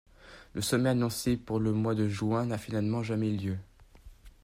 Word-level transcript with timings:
Le 0.53 0.61
sommet 0.61 0.89
annoncé 0.89 1.37
pour 1.37 1.59
le 1.59 1.73
mois 1.73 1.93
de 1.93 2.07
juin 2.09 2.47
n'a 2.47 2.57
finalement 2.57 3.03
jamais 3.03 3.29
lieu. 3.29 3.59